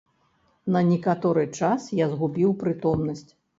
На 0.75 0.81
некаторы 0.91 1.45
час 1.61 1.87
я 2.01 2.09
згубіў 2.17 2.59
прытомнасць. 2.65 3.25